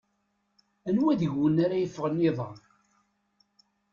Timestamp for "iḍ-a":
2.29-2.49